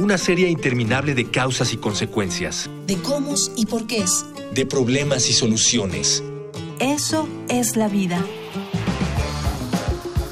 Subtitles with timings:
[0.00, 2.70] una serie interminable de causas y consecuencias.
[2.86, 4.24] De cómo y por qué es.
[4.54, 6.22] De problemas y soluciones.
[6.78, 8.24] Eso es la vida.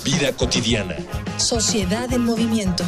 [0.07, 0.97] Vida cotidiana.
[1.37, 2.83] Sociedad en movimiento.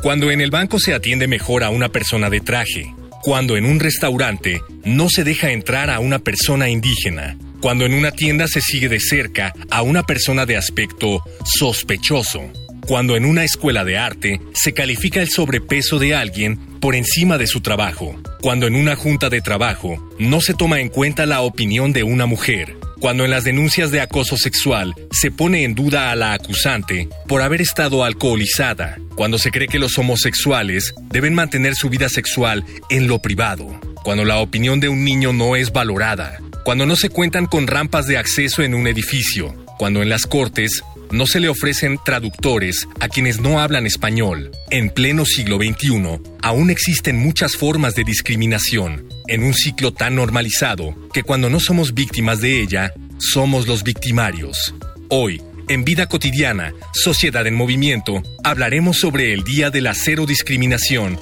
[0.00, 2.94] Cuando en el banco se atiende mejor a una persona de traje,
[3.28, 8.10] cuando en un restaurante no se deja entrar a una persona indígena, cuando en una
[8.10, 12.50] tienda se sigue de cerca a una persona de aspecto sospechoso,
[12.86, 17.46] cuando en una escuela de arte se califica el sobrepeso de alguien por encima de
[17.46, 21.92] su trabajo, cuando en una junta de trabajo no se toma en cuenta la opinión
[21.92, 26.16] de una mujer, cuando en las denuncias de acoso sexual se pone en duda a
[26.16, 31.88] la acusante por haber estado alcoholizada, cuando se cree que los homosexuales deben mantener su
[31.88, 36.86] vida sexual en lo privado, cuando la opinión de un niño no es valorada, cuando
[36.86, 41.26] no se cuentan con rampas de acceso en un edificio, cuando en las cortes no
[41.26, 44.50] se le ofrecen traductores a quienes no hablan español.
[44.70, 50.94] En pleno siglo XXI, aún existen muchas formas de discriminación, en un ciclo tan normalizado
[51.12, 54.74] que cuando no somos víctimas de ella, somos los victimarios.
[55.10, 61.18] Hoy, en Vida Cotidiana, Sociedad en Movimiento, hablaremos sobre el Día de la Cero Discriminación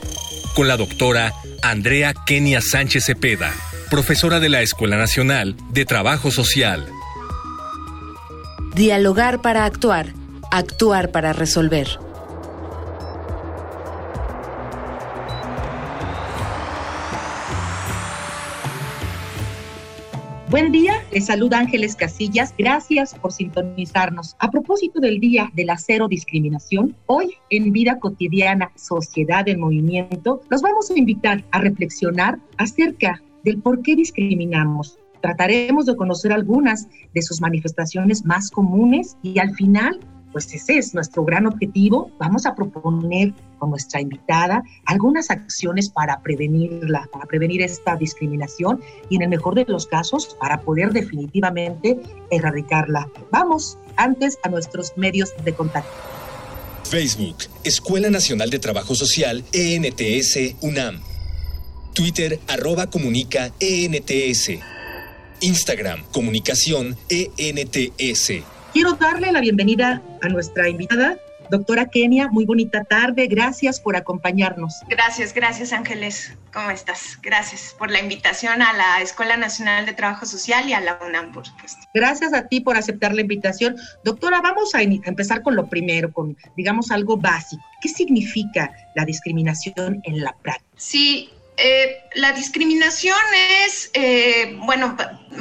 [0.54, 3.52] con la doctora Andrea Kenia Sánchez Cepeda,
[3.90, 6.86] profesora de la Escuela Nacional de Trabajo Social.
[8.74, 10.12] Dialogar para actuar,
[10.50, 12.05] actuar para resolver.
[20.48, 22.54] Buen día, les saluda Ángeles Casillas.
[22.56, 24.36] Gracias por sintonizarnos.
[24.38, 30.40] A propósito del Día de la Cero Discriminación, hoy en Vida Cotidiana, Sociedad en Movimiento,
[30.48, 36.86] los vamos a invitar a reflexionar acerca del por qué discriminamos, Trataremos de conocer algunas
[37.12, 39.98] de sus manifestaciones más comunes y al final,
[40.36, 42.10] pues ese es nuestro gran objetivo.
[42.18, 49.16] Vamos a proponer con nuestra invitada algunas acciones para prevenirla, para prevenir esta discriminación y
[49.16, 51.98] en el mejor de los casos para poder definitivamente
[52.30, 53.08] erradicarla.
[53.32, 55.90] Vamos antes a nuestros medios de contacto.
[56.84, 61.00] Facebook, Escuela Nacional de Trabajo Social, ENTS, UNAM.
[61.94, 64.50] Twitter, arroba comunica, ENTS.
[65.40, 68.55] Instagram, Comunicación ENTS.
[68.76, 71.16] Quiero darle la bienvenida a nuestra invitada,
[71.50, 72.28] doctora Kenia.
[72.28, 73.26] Muy bonita tarde.
[73.26, 74.82] Gracias por acompañarnos.
[74.86, 76.36] Gracias, gracias Ángeles.
[76.52, 77.18] ¿Cómo estás?
[77.22, 81.32] Gracias por la invitación a la Escuela Nacional de Trabajo Social y a la UNAM,
[81.32, 81.86] por supuesto.
[81.94, 83.76] Gracias a ti por aceptar la invitación.
[84.04, 87.64] Doctora, vamos a empezar con lo primero, con, digamos, algo básico.
[87.80, 90.68] ¿Qué significa la discriminación en la práctica?
[90.76, 93.16] Sí, eh, la discriminación
[93.64, 94.96] es, eh, bueno,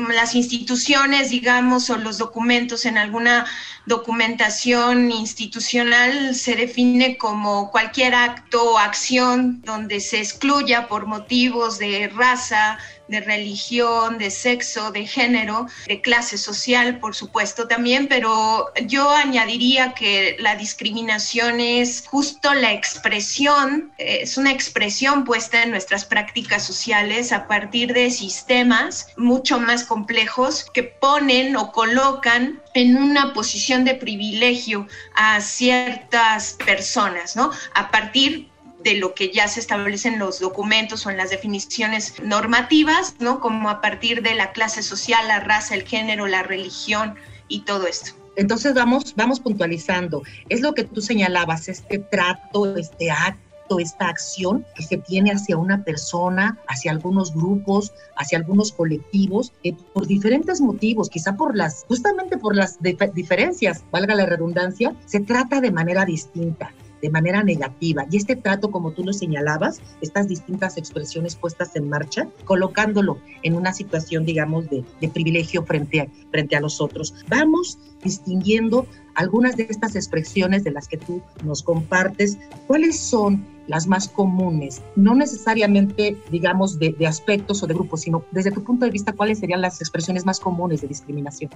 [0.10, 3.46] las instituciones, digamos, o los documentos en alguna
[3.86, 12.08] documentación institucional se define como cualquier acto o acción donde se excluya por motivos de
[12.08, 19.10] raza, de religión, de sexo, de género, de clase social, por supuesto también, pero yo
[19.12, 26.66] añadiría que la discriminación es justo la expresión, es una expresión puesta en nuestras prácticas
[26.66, 33.86] sociales a partir de sistemas mucho más complejos que ponen o colocan en una posición
[33.86, 37.52] de privilegio a ciertas personas, ¿no?
[37.74, 38.50] A partir
[38.84, 43.40] de lo que ya se establece en los documentos o en las definiciones normativas, ¿no?
[43.40, 47.16] Como a partir de la clase social, la raza, el género, la religión
[47.48, 48.12] y todo esto.
[48.36, 50.24] Entonces vamos, vamos puntualizando.
[50.50, 53.45] Es lo que tú señalabas, este trato, este acto,
[53.80, 59.76] esta acción que se tiene hacia una persona, hacia algunos grupos, hacia algunos colectivos, que
[59.94, 62.78] por diferentes motivos, quizá por las, justamente por las
[63.14, 66.72] diferencias, valga la redundancia, se trata de manera distinta
[67.06, 68.08] de manera negativa.
[68.10, 73.54] Y este trato, como tú lo señalabas, estas distintas expresiones puestas en marcha, colocándolo en
[73.54, 77.14] una situación, digamos, de, privilegio frente a, frente a los otros.
[77.28, 82.40] Vamos distinguiendo algunas de estas expresiones de las que tú nos compartes.
[82.66, 84.82] ¿Cuáles son las más comunes?
[84.96, 89.14] No necesariamente, digamos, de, de aspectos o de grupos, sino desde tu punto de vista,
[89.14, 91.52] ¿cuáles serían las expresiones más comunes de discriminación?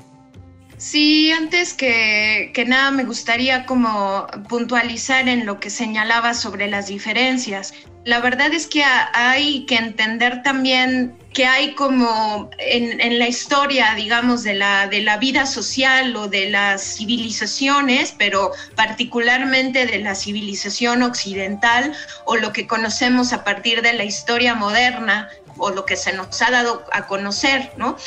[0.79, 7.73] Sí, antes que, nada me gustaría como puntualizar en lo que señalaba sobre las diferencias.
[8.05, 14.43] La verdad es que hay que entender también que hay como en, la historia, digamos,
[14.43, 21.03] de la, de la vida social o de las civilizaciones, pero particularmente de la civilización
[21.03, 21.93] occidental
[22.23, 25.27] o lo que conocemos a partir de la historia moderna
[25.57, 27.97] o lo que se nos ha dado a conocer, ¿no?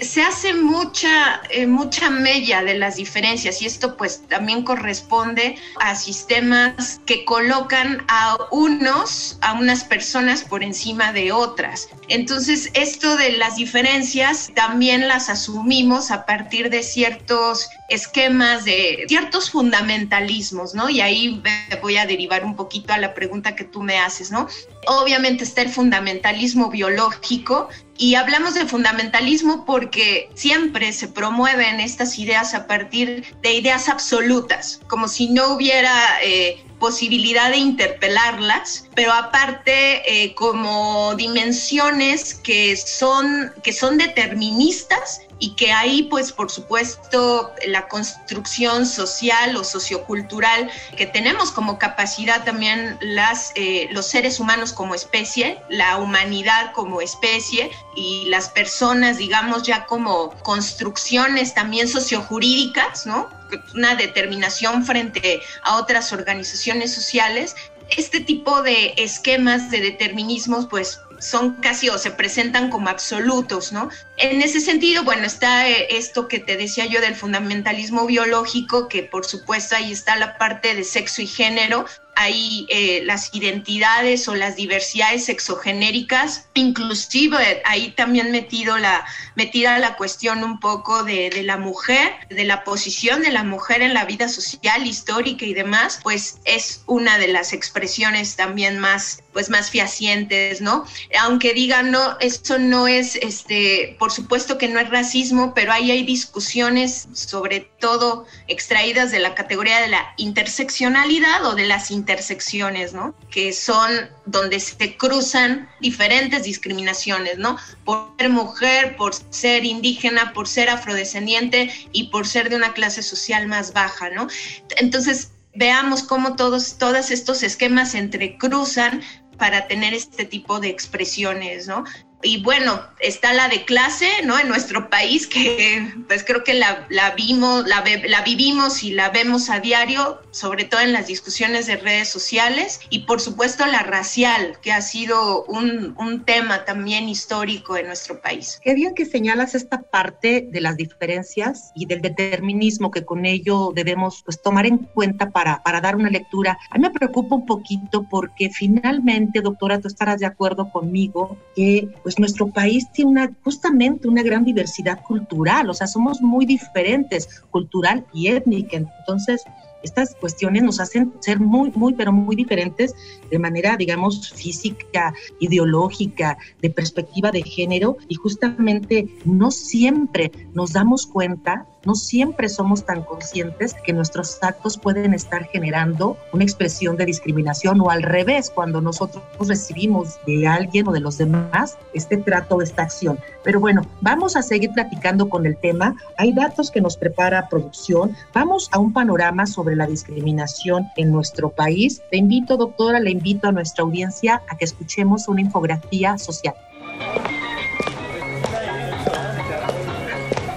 [0.00, 5.94] Se hace mucha, eh, mucha mella de las diferencias y esto pues también corresponde a
[5.94, 11.88] sistemas que colocan a unos, a unas personas por encima de otras.
[12.08, 19.50] Entonces esto de las diferencias también las asumimos a partir de ciertos esquemas, de ciertos
[19.50, 20.88] fundamentalismos, ¿no?
[20.88, 21.42] Y ahí
[21.82, 24.48] voy a derivar un poquito a la pregunta que tú me haces, ¿no?
[24.86, 27.68] Obviamente está el fundamentalismo biológico,
[27.98, 34.80] y hablamos de fundamentalismo porque siempre se promueven estas ideas a partir de ideas absolutas,
[34.86, 43.52] como si no hubiera eh, posibilidad de interpelarlas, pero aparte eh, como dimensiones que son,
[43.62, 51.06] que son deterministas y que ahí pues por supuesto la construcción social o sociocultural que
[51.06, 57.70] tenemos como capacidad también las, eh, los seres humanos como especie, la humanidad como especie
[57.94, 63.28] y las personas digamos ya como construcciones también sociojurídicas, ¿no?
[63.74, 67.54] Una determinación frente a otras organizaciones sociales
[67.90, 73.88] este tipo de esquemas de determinismos pues son casi o se presentan como absolutos, ¿no?
[74.16, 79.02] En ese sentido, bueno, está eh, esto que te decía yo del fundamentalismo biológico, que
[79.02, 81.86] por supuesto ahí está la parte de sexo y género,
[82.16, 89.04] hay eh, las identidades o las diversidades sexogenéricas, inclusive ahí también metido la,
[89.34, 93.82] metida la cuestión un poco de, de, la mujer, de la posición de la mujer
[93.82, 99.22] en la vida social, histórica y demás, pues es una de las expresiones también más,
[99.32, 100.86] pues más fehacientes, ¿no?
[101.20, 105.90] Aunque digan, no, esto no es, este, por supuesto que no es racismo, pero ahí
[105.90, 112.92] hay discusiones sobre todo extraídas de la categoría de la interseccionalidad o de las intersecciones,
[112.92, 113.16] ¿no?
[113.30, 113.90] Que son
[114.26, 117.58] donde se cruzan diferentes discriminaciones, ¿no?
[117.84, 123.02] Por ser mujer, por ser indígena, por ser afrodescendiente y por ser de una clase
[123.02, 124.28] social más baja, ¿no?
[124.76, 129.02] Entonces, veamos cómo todos, todos estos esquemas se entrecruzan
[129.36, 131.84] para tener este tipo de expresiones, ¿no?
[132.26, 134.38] Y bueno, está la de clase, ¿no?
[134.38, 136.86] En nuestro país, que pues creo que la,
[137.16, 141.76] vimos, la, la, vivimos y la vemos a diario, sobre todo en las discusiones de
[141.76, 147.76] redes sociales, y por supuesto la racial, que ha sido un, un tema también histórico
[147.76, 148.58] en nuestro país.
[148.62, 153.70] Qué bien que señalas esta parte de las diferencias y del determinismo que con ello
[153.72, 156.58] debemos pues, tomar en cuenta para, para dar una lectura.
[156.70, 161.88] A mí me preocupa un poquito porque finalmente, doctora, tú estarás de acuerdo conmigo que
[162.02, 167.42] pues nuestro país tiene una, justamente una gran diversidad cultural, o sea, somos muy diferentes
[167.50, 169.42] cultural y étnica, entonces
[169.82, 172.94] estas cuestiones nos hacen ser muy, muy, pero muy diferentes
[173.30, 181.06] de manera, digamos, física, ideológica, de perspectiva de género, y justamente no siempre nos damos
[181.06, 187.06] cuenta no siempre somos tan conscientes que nuestros actos pueden estar generando una expresión de
[187.06, 192.56] discriminación o al revés, cuando nosotros recibimos de alguien o de los demás este trato
[192.56, 193.18] o esta acción.
[193.44, 195.94] Pero bueno, vamos a seguir platicando con el tema.
[196.18, 198.16] Hay datos que nos prepara producción.
[198.34, 202.02] Vamos a un panorama sobre la discriminación en nuestro país.
[202.10, 206.54] Le invito, doctora, le invito a nuestra audiencia a que escuchemos una infografía social.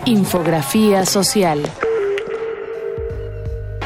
[0.10, 1.62] Infografía social.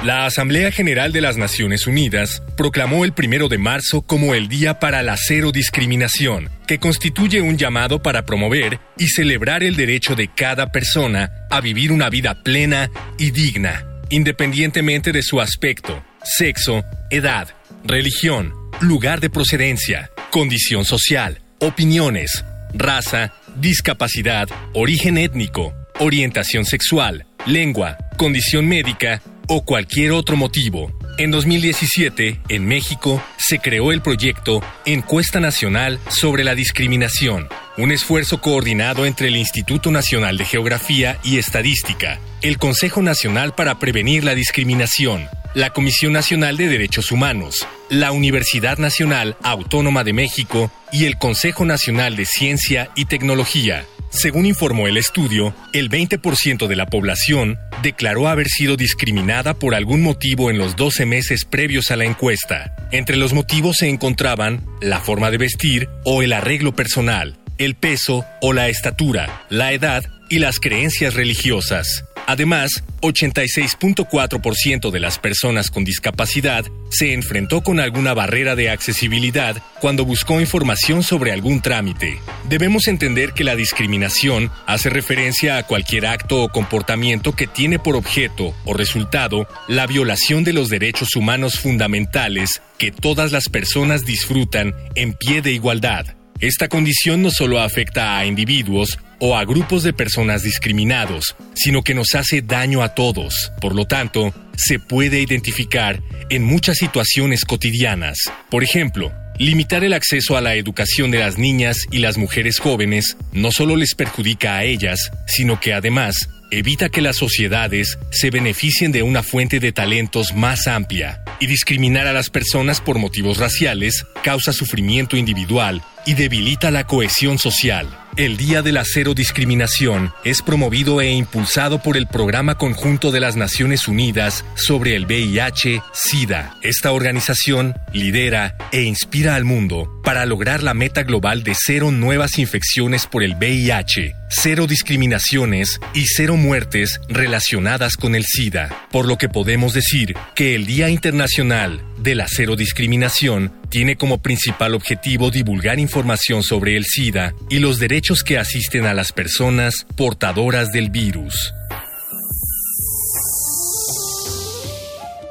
[0.05, 4.79] La Asamblea General de las Naciones Unidas proclamó el primero de marzo como el Día
[4.79, 10.29] para la Cero Discriminación, que constituye un llamado para promover y celebrar el derecho de
[10.29, 17.49] cada persona a vivir una vida plena y digna, independientemente de su aspecto, sexo, edad,
[17.83, 28.67] religión, lugar de procedencia, condición social, opiniones, raza, discapacidad, origen étnico, orientación sexual, lengua, condición
[28.67, 30.91] médica o cualquier otro motivo.
[31.17, 38.41] En 2017, en México, se creó el proyecto Encuesta Nacional sobre la Discriminación, un esfuerzo
[38.41, 44.33] coordinado entre el Instituto Nacional de Geografía y Estadística, el Consejo Nacional para Prevenir la
[44.33, 51.19] Discriminación, la Comisión Nacional de Derechos Humanos, la Universidad Nacional Autónoma de México y el
[51.19, 53.85] Consejo Nacional de Ciencia y Tecnología.
[54.13, 60.03] Según informó el estudio, el 20% de la población declaró haber sido discriminada por algún
[60.03, 62.75] motivo en los 12 meses previos a la encuesta.
[62.91, 68.23] Entre los motivos se encontraban la forma de vestir o el arreglo personal, el peso
[68.39, 72.05] o la estatura, la edad y las creencias religiosas.
[72.27, 80.05] Además, 86.4% de las personas con discapacidad se enfrentó con alguna barrera de accesibilidad cuando
[80.05, 82.19] buscó información sobre algún trámite.
[82.47, 87.95] Debemos entender que la discriminación hace referencia a cualquier acto o comportamiento que tiene por
[87.95, 94.73] objeto o resultado la violación de los derechos humanos fundamentales que todas las personas disfrutan
[94.95, 96.15] en pie de igualdad.
[96.39, 101.93] Esta condición no solo afecta a individuos o a grupos de personas discriminados, sino que
[101.93, 103.53] nos hace daño a todos.
[103.61, 108.17] Por lo tanto, se puede identificar en muchas situaciones cotidianas.
[108.49, 113.15] Por ejemplo, limitar el acceso a la educación de las niñas y las mujeres jóvenes
[113.31, 118.91] no solo les perjudica a ellas, sino que además evita que las sociedades se beneficien
[118.91, 124.05] de una fuente de talentos más amplia y discriminar a las personas por motivos raciales
[124.21, 128.02] causa sufrimiento individual y debilita la cohesión social.
[128.15, 133.19] El Día de la Cero Discriminación es promovido e impulsado por el Programa Conjunto de
[133.19, 136.55] las Naciones Unidas sobre el VIH-Sida.
[136.61, 142.37] Esta organización lidera e inspira al mundo para lograr la meta global de cero nuevas
[142.37, 149.17] infecciones por el VIH, cero discriminaciones y cero muertes relacionadas con el SIDA, por lo
[149.17, 155.31] que podemos decir que el Día Internacional de la Cero Discriminación tiene como principal objetivo
[155.31, 160.89] divulgar información sobre el SIDA y los derechos que asisten a las personas portadoras del
[160.89, 161.53] virus.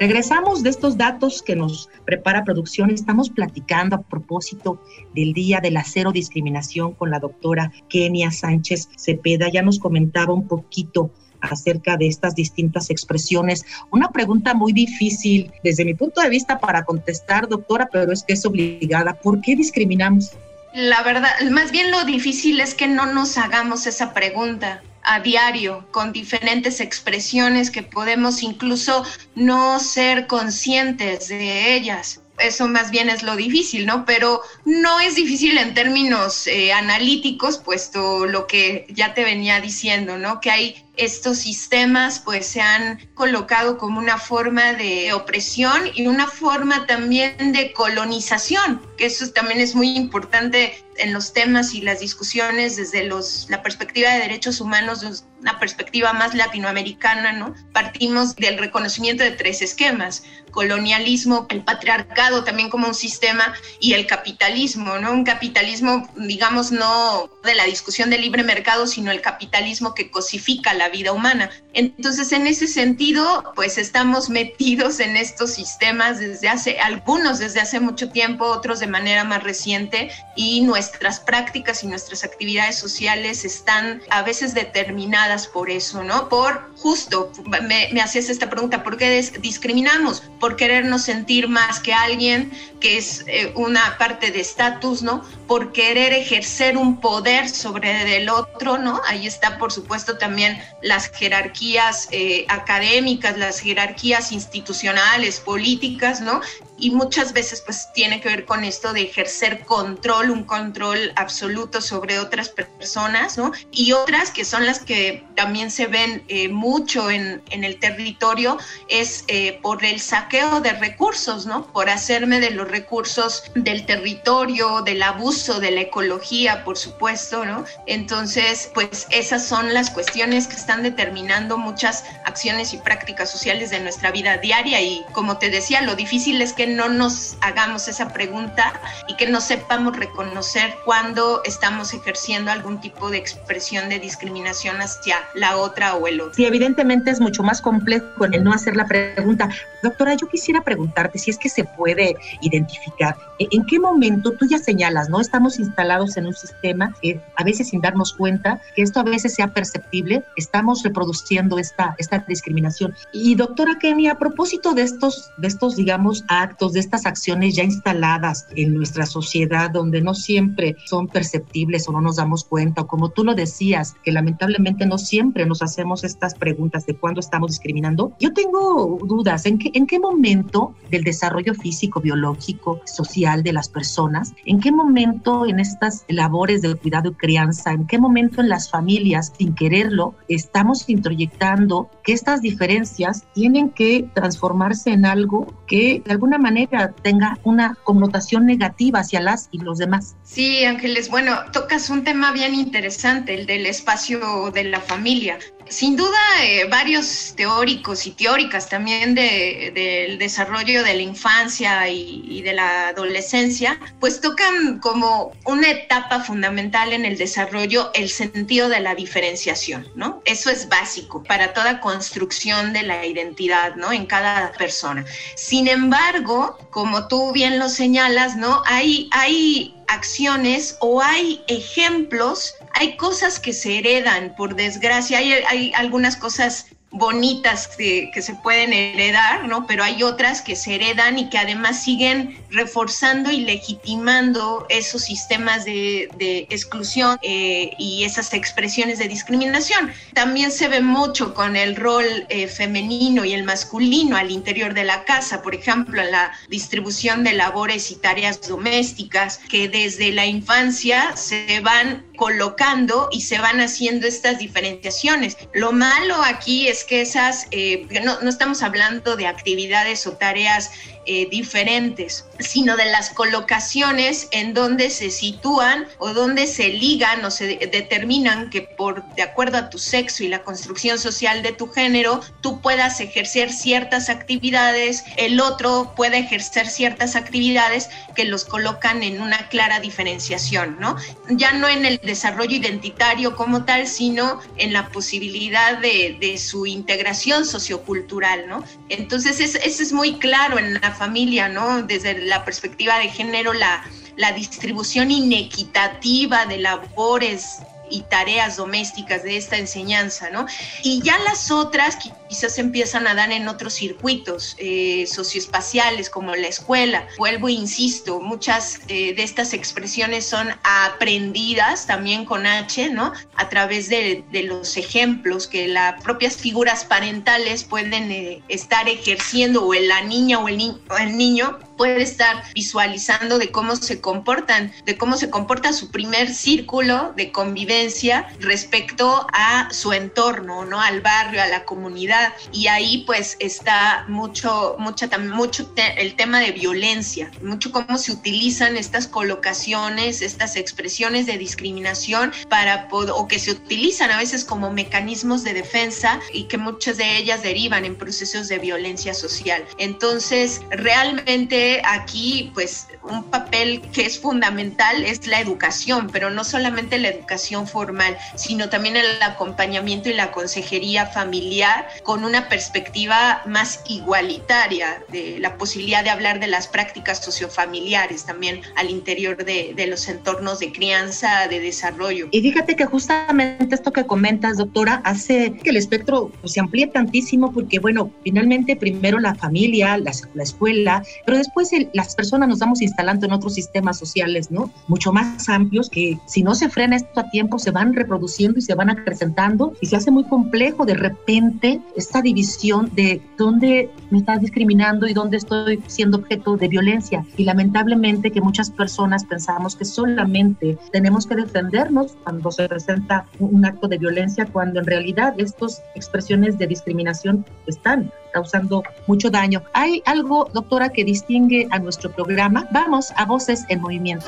[0.00, 2.90] Regresamos de estos datos que nos prepara producción.
[2.90, 4.82] Estamos platicando a propósito
[5.14, 9.48] del Día de la Cero Discriminación con la doctora Kenia Sánchez Cepeda.
[9.48, 11.12] Ya nos comentaba un poquito
[11.42, 13.64] acerca de estas distintas expresiones.
[13.90, 18.34] Una pregunta muy difícil desde mi punto de vista para contestar, doctora, pero es que
[18.34, 19.14] es obligada.
[19.14, 20.30] ¿Por qué discriminamos?
[20.74, 25.84] La verdad, más bien lo difícil es que no nos hagamos esa pregunta a diario
[25.90, 33.22] con diferentes expresiones que podemos incluso no ser conscientes de ellas eso más bien es
[33.22, 34.04] lo difícil, ¿no?
[34.04, 40.18] Pero no es difícil en términos eh, analíticos, puesto lo que ya te venía diciendo,
[40.18, 40.40] ¿no?
[40.40, 46.26] Que hay estos sistemas pues se han colocado como una forma de opresión y una
[46.26, 52.00] forma también de colonización, que eso también es muy importante en los temas y las
[52.00, 57.54] discusiones desde los, la perspectiva de derechos humanos, una perspectiva más latinoamericana, ¿no?
[57.72, 64.06] Partimos del reconocimiento de tres esquemas, colonialismo, el patriarcado también como un sistema y el
[64.06, 65.12] capitalismo, ¿no?
[65.12, 70.74] Un capitalismo, digamos, no de la discusión del libre mercado, sino el capitalismo que cosifica
[70.74, 71.50] la vida humana.
[71.74, 77.80] Entonces, en ese sentido, pues estamos metidos en estos sistemas desde hace, algunos desde hace
[77.80, 84.02] mucho tiempo, otros de manera más reciente, y nuestras prácticas y nuestras actividades sociales están
[84.10, 86.28] a veces determinadas por eso, ¿no?
[86.28, 89.10] Por justo, me, me hacías esta pregunta, ¿por qué
[89.40, 90.22] discriminamos?
[90.40, 95.22] Por querernos sentir más que alguien, que es eh, una parte de estatus, ¿no?
[95.46, 99.00] Por querer ejercer un poder sobre el otro, ¿no?
[99.06, 106.40] Ahí está, por supuesto, también las jerarquías eh, académicas, las jerarquías institucionales, políticas, ¿no?
[106.82, 111.80] y muchas veces pues tiene que ver con esto de ejercer control, un control absoluto
[111.80, 113.52] sobre otras personas, ¿no?
[113.70, 118.58] Y otras que son las que también se ven eh, mucho en, en, el territorio
[118.88, 121.68] es eh, por el saqueo de recursos, ¿no?
[121.72, 127.64] Por hacerme de los recursos del territorio, del abuso de la ecología, por supuesto, ¿no?
[127.86, 133.80] Entonces, pues esas son las cuestiones que están determinando muchas acciones y prácticas sociales de
[133.80, 138.10] nuestra vida diaria y como te decía, lo difícil es que no nos hagamos esa
[138.10, 138.72] pregunta
[139.06, 145.16] y que no sepamos reconocer cuando estamos ejerciendo algún tipo de expresión de discriminación hacia
[145.34, 146.32] la otra o el otro.
[146.32, 149.50] Sí, evidentemente es mucho más complejo el no hacer la pregunta.
[149.82, 153.14] Doctora, yo quisiera preguntarte si es que se puede identificar
[153.50, 155.20] en qué momento tú ya señalas, ¿no?
[155.20, 159.34] Estamos instalados en un sistema que a veces sin darnos cuenta, que esto a veces
[159.34, 162.94] sea perceptible, está estamos reproduciendo esta, esta discriminación.
[163.12, 167.64] Y doctora Kenny, a propósito de estos, de estos, digamos, actos, de estas acciones ya
[167.64, 172.86] instaladas en nuestra sociedad, donde no siempre son perceptibles o no nos damos cuenta, o
[172.86, 177.50] como tú lo decías, que lamentablemente no siempre nos hacemos estas preguntas de cuándo estamos
[177.50, 183.52] discriminando, yo tengo dudas, ¿en qué, en qué momento del desarrollo físico, biológico, social de
[183.52, 188.40] las personas, en qué momento en estas labores de cuidado y crianza, en qué momento
[188.40, 195.54] en las familias, sin quererlo, estamos introyectando que estas diferencias tienen que transformarse en algo
[195.66, 200.16] que de alguna manera tenga una connotación negativa hacia las y los demás.
[200.22, 205.38] Sí, Ángeles, bueno, tocas un tema bien interesante, el del espacio de la familia.
[205.72, 212.52] Sin duda, eh, varios teóricos y teóricas también del desarrollo de la infancia y, de
[212.52, 218.94] la adolescencia, pues tocan como una etapa fundamental en el desarrollo el sentido de la
[218.94, 220.20] diferenciación, ¿no?
[220.26, 223.92] Eso es básico para toda construcción de la identidad, ¿no?
[223.92, 225.06] En cada persona.
[225.36, 228.62] Sin embargo, como tú bien lo señalas, ¿no?
[228.66, 235.72] Hay, hay acciones o hay ejemplos, hay cosas que se heredan, por desgracia, hay, hay
[235.74, 239.66] algunas cosas bonitas que, que, se pueden heredar, ¿no?
[239.66, 245.64] Pero hay otras que se heredan y que además siguen reforzando y legitimando esos sistemas
[245.64, 249.90] de, de exclusión eh, y esas expresiones de discriminación.
[250.12, 254.84] También se ve mucho con el rol eh, femenino y el masculino al interior de
[254.84, 260.26] la casa, por ejemplo, en la distribución de labores y tareas domésticas, que desde la
[260.26, 265.36] infancia se van colocando y se van haciendo estas diferenciaciones.
[265.54, 270.70] Lo malo aquí es que esas, eh, no, no estamos hablando de actividades o tareas
[271.06, 277.30] eh, diferentes, sino de las colocaciones en donde se sitúan o donde se ligan o
[277.30, 281.68] se determinan que por de acuerdo a tu sexo y la construcción social de tu
[281.68, 289.02] género, tú puedas ejercer ciertas actividades, el otro puede ejercer ciertas actividades que los colocan
[289.02, 290.96] en una clara diferenciación, ¿no?
[291.30, 296.66] Ya no en el desarrollo identitario como tal, sino en la posibilidad de, de su
[296.66, 298.64] integración sociocultural, ¿no?
[298.88, 301.82] Entonces, eso es muy claro en la familia, ¿no?
[301.82, 303.84] Desde la perspectiva de género, la,
[304.16, 310.46] la distribución inequitativa de labores y tareas domésticas de esta enseñanza, ¿no?
[310.82, 316.48] Y ya las otras quizás empiezan a dar en otros circuitos eh, socioespaciales como la
[316.48, 317.06] escuela.
[317.18, 323.12] Vuelvo e insisto, muchas eh, de estas expresiones son aprendidas también con H, ¿no?
[323.36, 329.74] A través de, los ejemplos que las propias figuras parentales pueden eh, estar ejerciendo o
[329.74, 334.96] la niña o el, o el niño puede estar visualizando de cómo se comportan, de
[334.96, 340.80] cómo se comporta su primer círculo de convivencia respecto a su entorno, ¿no?
[340.80, 342.32] Al barrio, a la comunidad.
[342.52, 348.12] Y ahí pues está mucho, mucha, mucho te el tema de violencia, mucho cómo se
[348.12, 354.70] utilizan estas colocaciones, estas expresiones de discriminación para o que se utilizan a veces como
[354.70, 359.64] mecanismos de defensa y que muchas de ellas derivan en procesos de violencia social.
[359.78, 366.98] Entonces, realmente aquí pues un papel que es fundamental es la educación, pero no solamente
[366.98, 373.80] la educación formal, sino también el acompañamiento y la consejería familiar con una perspectiva más
[373.88, 379.86] igualitaria de la posibilidad de hablar de las prácticas sociofamiliares también al interior de, de
[379.86, 382.28] los entornos de crianza, de desarrollo.
[382.30, 386.86] Y fíjate que justamente esto que comentas, doctora, hace que el espectro pues, se amplíe
[386.86, 392.48] tantísimo porque, bueno, finalmente primero la familia, la, la escuela, pero después el, las personas
[392.48, 394.70] nos damos instalando en otros sistemas sociales, ¿no?
[394.88, 398.62] Mucho más amplios que si no se frena esto a tiempo se van reproduciendo y
[398.62, 404.18] se van acrecentando y se hace muy complejo de repente esta división de dónde me
[404.18, 407.24] estás discriminando y dónde estoy siendo objeto de violencia.
[407.36, 413.64] Y lamentablemente que muchas personas pensamos que solamente tenemos que defendernos cuando se presenta un
[413.64, 419.62] acto de violencia, cuando en realidad estas expresiones de discriminación están causando mucho daño.
[419.72, 422.66] ¿Hay algo, doctora, que distingue a nuestro programa?
[422.72, 424.26] Vamos a Voces en Movimiento.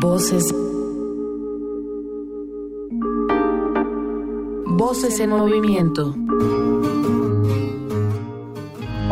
[0.00, 0.54] Voces.
[4.66, 6.14] Voces en movimiento.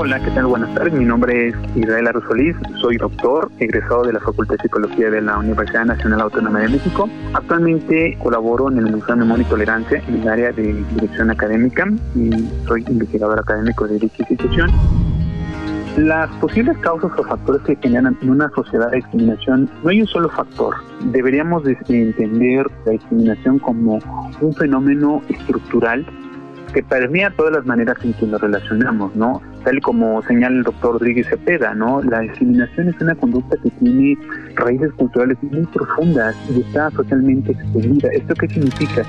[0.01, 0.47] Hola, ¿qué tal?
[0.47, 0.93] Buenas tardes.
[0.93, 2.55] Mi nombre es Israel Arrosolís.
[2.81, 7.11] Soy doctor, egresado de la Facultad de Psicología de la Universidad Nacional Autónoma de México.
[7.35, 11.85] Actualmente colaboro en el Museo de Memoria y Tolerancia en el área de dirección académica
[12.15, 12.31] y
[12.69, 14.71] soy investigador académico de dicha institución.
[15.97, 20.07] Las posibles causas o factores que generan en una sociedad de discriminación no hay un
[20.07, 20.77] solo factor.
[21.07, 23.99] Deberíamos entender la discriminación como
[24.41, 26.07] un fenómeno estructural
[26.73, 29.41] que permea todas las maneras en que nos relacionamos, ¿no?
[29.69, 32.03] Tal como señala el doctor Rodríguez Cepeda, ¿no?
[32.03, 34.17] La discriminación es una conducta que tiene
[34.55, 38.09] raíces culturales muy profundas y está socialmente extendida.
[38.15, 39.03] ¿Esto qué significa?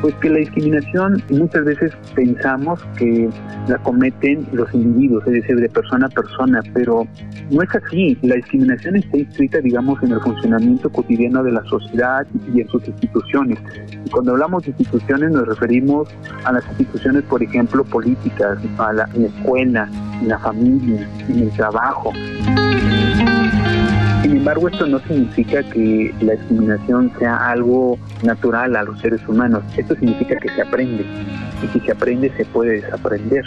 [0.00, 3.28] Pues que la discriminación muchas veces pensamos que
[3.68, 7.06] la cometen los individuos, es decir, de persona a persona, pero
[7.50, 8.16] no es así.
[8.22, 12.88] La discriminación está inscrita, digamos, en el funcionamiento cotidiano de la sociedad y en sus
[12.88, 13.58] instituciones.
[14.06, 16.08] Y cuando hablamos de instituciones nos referimos
[16.44, 19.88] a las instituciones, por ejemplo, políticas, a la, escuela,
[20.22, 22.12] la familia, en el trabajo.
[24.22, 29.62] Sin embargo, esto no significa que la discriminación sea algo natural a los seres humanos.
[29.76, 31.06] Esto significa que se aprende.
[31.62, 33.44] Y si se aprende, se puede desaprender.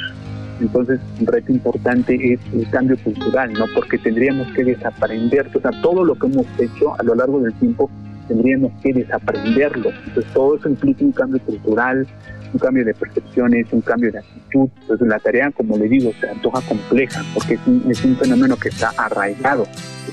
[0.61, 3.65] Entonces, un reto importante es el cambio cultural, ¿no?
[3.75, 7.53] Porque tendríamos que desaprender, o sea, todo lo que hemos hecho a lo largo del
[7.55, 7.89] tiempo
[8.27, 9.89] tendríamos que desaprenderlo.
[10.05, 12.07] Entonces, todo eso implica un cambio cultural,
[12.53, 14.69] un cambio de percepciones, un cambio de actitud.
[14.81, 18.57] Entonces la tarea, como le digo, se antoja compleja porque es un, es un fenómeno
[18.57, 19.67] que está arraigado.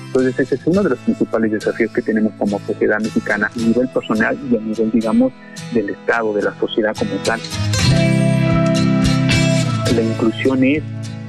[0.06, 3.88] Entonces ese es uno de los principales desafíos que tenemos como sociedad mexicana a nivel
[3.88, 5.32] personal y a nivel, digamos,
[5.72, 7.40] del Estado, de la sociedad como tal.
[9.94, 10.82] La inclusión es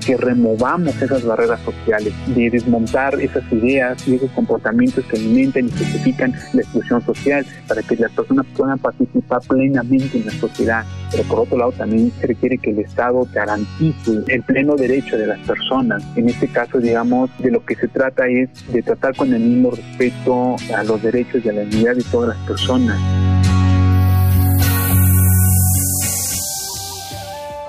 [0.07, 5.71] que removamos esas barreras sociales, de desmontar esas ideas y esos comportamientos que alimentan y
[5.71, 10.85] justifican la exclusión social para que las personas puedan participar plenamente en la sociedad.
[11.11, 15.27] Pero por otro lado también se requiere que el Estado garantice el pleno derecho de
[15.27, 16.01] las personas.
[16.15, 19.71] En este caso, digamos, de lo que se trata es de tratar con el mismo
[19.71, 23.26] respeto a los derechos y a la dignidad de todas las personas.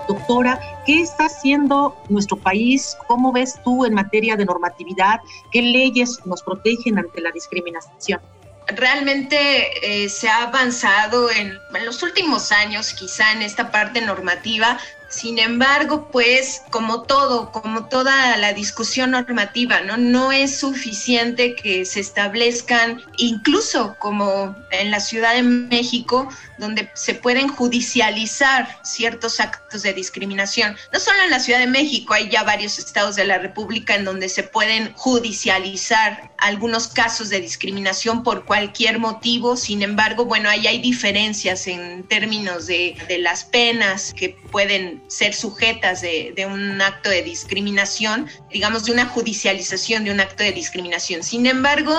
[0.08, 2.96] Doctora, ¿qué está haciendo nuestro país?
[3.06, 5.20] ¿Cómo ves tú en materia de normatividad?
[5.52, 8.20] ¿Qué leyes nos protegen ante la discriminación?
[8.68, 14.78] realmente eh, se ha avanzado en, en, los últimos años, quizá en esta parte normativa,
[15.08, 19.96] sin embargo, pues como todo, como toda la discusión normativa, ¿no?
[19.96, 27.14] No es suficiente que se establezcan, incluso como en la Ciudad de México, donde se
[27.14, 30.76] pueden judicializar ciertos actos de discriminación.
[30.92, 34.04] No solo en la Ciudad de México, hay ya varios estados de la República en
[34.04, 39.56] donde se pueden judicializar algunos casos de discriminación por cualquier motivo.
[39.56, 45.34] Sin embargo, bueno, ahí hay diferencias en términos de, de las penas que pueden ser
[45.34, 51.22] sujetas de, un acto de discriminación, digamos, de una judicialización de un acto de discriminación.
[51.22, 51.94] Sin embargo,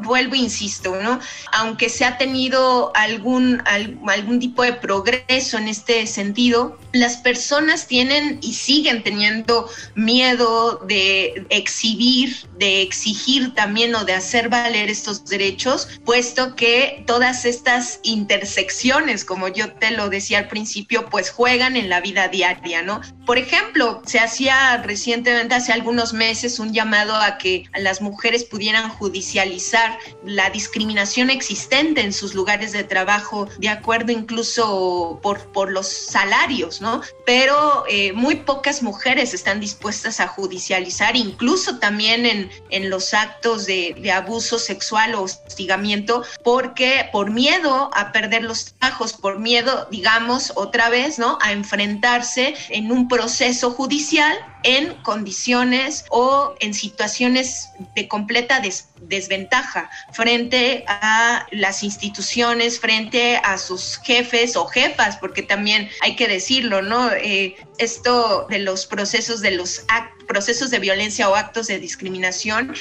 [0.00, 1.20] vuelvo, insisto, ¿no?
[1.52, 8.38] Aunque se ha tenido algún, algún tipo de progreso en este sentido, las personas tienen
[8.42, 15.88] y siguen teniendo miedo de exhibir, de exigir también o de hacer valer estos derechos,
[16.04, 21.88] puesto que todas estas intersecciones, como yo te lo decía al principio, pues juegan en
[21.88, 23.00] la vida diaria, ¿no?
[23.26, 28.88] Por ejemplo, se hacía recientemente, hace algunos meses, un llamado a que las mujeres pudieran
[28.90, 35.88] judicializar la discriminación existente en sus lugares de trabajo, de acuerdo incluso por, por los
[35.88, 37.02] salarios, ¿no?
[37.24, 43.66] Pero eh, muy pocas mujeres están dispuestas a judicializar, incluso también en, en los actos
[43.66, 49.88] de, de abuso sexual o hostigamiento, porque por miedo a perder los trabajos, por miedo,
[49.90, 51.38] digamos, otra vez, ¿no?
[51.40, 52.13] A enfrentar
[52.68, 58.62] en un proceso judicial en condiciones o en situaciones de completa
[59.00, 66.28] desventaja frente a las instituciones, frente a sus jefes o jefas, porque también hay que
[66.28, 67.10] decirlo, ¿no?
[67.12, 69.84] Eh, esto de los procesos de los
[70.28, 72.74] procesos de violencia o actos de discriminación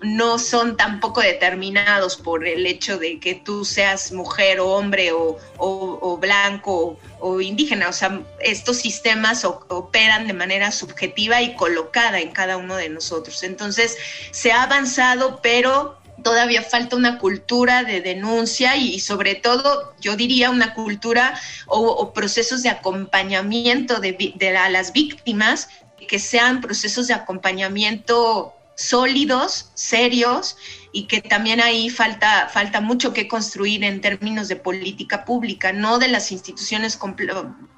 [0.00, 6.18] no son tampoco determinados por el hecho de que tú seas mujer o hombre o,
[6.20, 7.88] blanco o, indígena.
[7.88, 13.42] O sea, estos sistemas operan de manera subjetiva y colocada en cada uno de nosotros.
[13.42, 13.96] Entonces,
[14.30, 20.50] se ha avanzado, pero todavía falta una cultura de denuncia y, sobre todo, yo diría,
[20.50, 25.68] una cultura o, procesos de acompañamiento de, de las víctimas
[26.06, 30.56] que sean procesos de acompañamiento sólidos, serios
[30.92, 35.98] y que también ahí falta, falta mucho que construir en términos de política pública, no
[35.98, 36.96] de las instituciones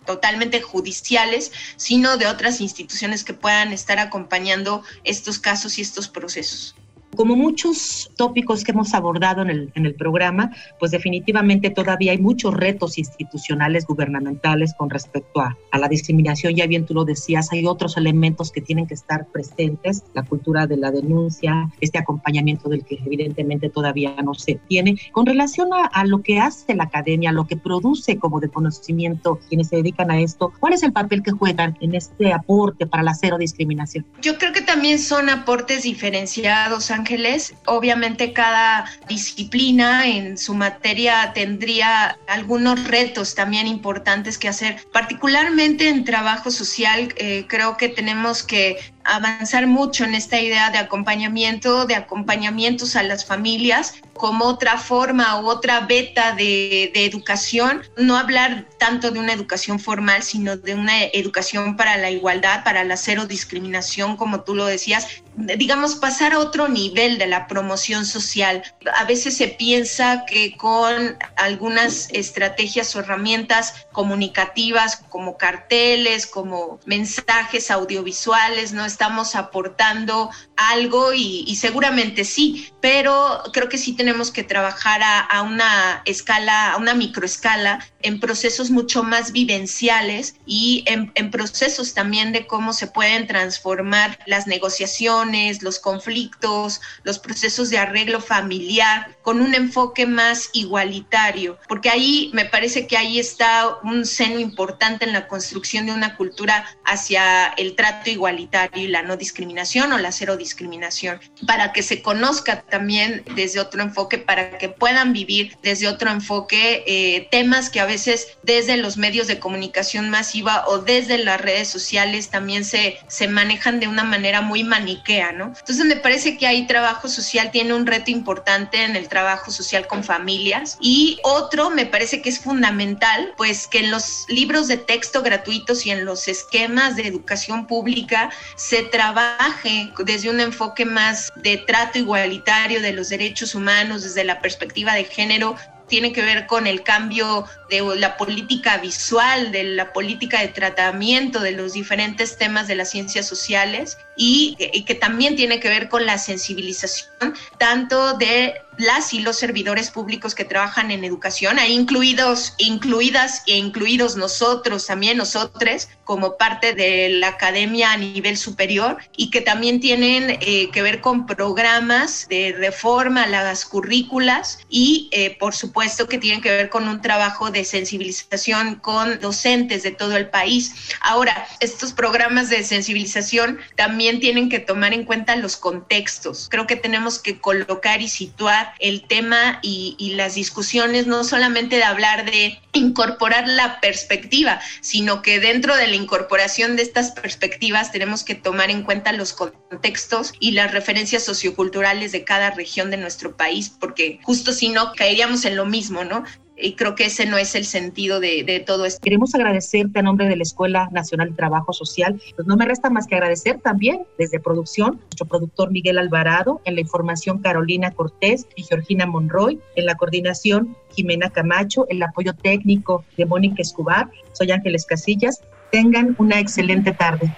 [0.05, 6.77] totalmente judiciales, sino de otras instituciones que puedan estar acompañando estos casos y estos procesos.
[7.17, 12.55] Como muchos tópicos que hemos abordado en el, en programa, pues definitivamente todavía hay muchos
[12.55, 16.55] retos institucionales, gubernamentales con respecto a, a la discriminación.
[16.55, 20.67] Ya bien tú lo decías, hay otros elementos que tienen que estar presentes, la cultura
[20.67, 24.97] de la denuncia, este acompañamiento del que evidentemente todavía no se tiene.
[25.13, 29.39] Con relación a, a lo que hace la academia, lo que produce como de conocimiento
[29.49, 33.03] quienes se dedican a esto, ¿cuál es el papel que juegan en este aporte para
[33.03, 34.07] la cero discriminación?
[34.23, 37.55] Yo creo que también son aportes diferenciados, Ángeles.
[37.67, 46.05] Obviamente cada disciplina en su materia tendría algunos retos también importantes que hacer, particularmente en
[46.05, 47.13] trabajo social.
[47.17, 48.77] Eh, creo que tenemos que
[49.11, 55.41] avanzar mucho en esta idea de acompañamiento, de acompañamientos a las familias como otra forma
[55.41, 61.05] u otra beta de, educación, no hablar tanto de una educación formal, sino de una
[61.05, 66.39] educación para la igualdad, para la cero discriminación, como tú lo decías, digamos, pasar a
[66.39, 68.63] otro nivel de la promoción social.
[68.95, 77.71] A veces se piensa que con algunas estrategias o herramientas comunicativas como carteles, como mensajes
[77.71, 84.45] audiovisuales, no estamos aportando algo y, y seguramente sí, pero creo que sí tenemos que
[84.45, 91.13] trabajar a, a, una escala, a una microescala, en procesos mucho más vivenciales y en,
[91.15, 97.79] en procesos también de cómo se pueden transformar las negociaciones, los conflictos, los procesos de
[97.79, 104.05] arreglo familiar con un enfoque más igualitario, porque ahí me parece que ahí está un
[104.05, 109.17] seno importante en la construcción de una cultura hacia el trato igualitario y la no
[109.17, 114.69] discriminación o la cero discriminación, para que se conozca también desde otro enfoque, para que
[114.69, 120.11] puedan vivir desde otro enfoque eh, temas que a veces desde los medios de comunicación
[120.11, 125.33] masiva o desde las redes sociales también se, se manejan de una manera muy maniquea,
[125.33, 125.53] ¿no?
[125.59, 129.87] Entonces me parece que ahí trabajo social tiene un reto importante en el trabajo social
[129.87, 134.77] con familias y otro me parece que es fundamental, pues que en los libros de
[134.77, 138.31] texto gratuitos y en los esquemas de educación pública
[138.71, 144.41] se trabaje desde un enfoque más de trato igualitario de los derechos humanos, desde la
[144.41, 145.57] perspectiva de género,
[145.89, 151.41] tiene que ver con el cambio de la política visual, de la política de tratamiento
[151.41, 155.89] de los diferentes temas de las ciencias sociales y, y, que también tiene que ver
[155.89, 161.73] con la sensibilización tanto de las y los servidores públicos que trabajan en educación, ahí
[161.73, 168.99] incluidos, incluidas e incluidos nosotros, también nosotros, como parte de la academia a nivel superior,
[169.17, 175.09] y que también tienen eh, que ver con programas de reforma a las currículas y,
[175.13, 179.91] eh, por supuesto, que tienen que ver con un trabajo de sensibilización con docentes de
[179.91, 180.75] todo el país.
[181.01, 186.49] Ahora, estos programas de sensibilización también tienen que tomar en cuenta los contextos.
[186.51, 191.77] Creo que tenemos que colocar y situar el tema y, y, las discusiones, no solamente
[191.77, 197.93] de hablar de incorporar la perspectiva, sino que dentro de la incorporación de estas perspectivas
[197.93, 202.97] tenemos que tomar en cuenta los contextos y las referencias socioculturales de cada región de
[202.97, 206.25] nuestro país, porque justo si no caeríamos en lo mismo, ¿no?
[206.61, 209.01] Y creo que ese no es el sentido de, de, todo esto.
[209.03, 212.21] Queremos agradecerte a nombre de la Escuela Nacional de Trabajo Social.
[212.37, 216.75] Pues no me resta más que agradecer también desde producción, nuestro productor Miguel Alvarado, en
[216.75, 223.05] la información Carolina Cortés y Georgina Monroy, en la coordinación Jimena Camacho, el apoyo técnico
[223.17, 224.11] de Mónica Escobar.
[224.33, 225.41] Soy Ángeles Casillas.
[225.71, 227.33] Tengan una excelente tarde.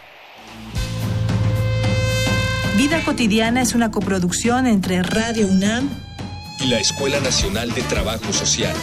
[2.77, 5.89] Vida cotidiana es una coproducción entre Radio UNAM
[6.61, 8.75] y la Escuela Nacional de Trabajo Social.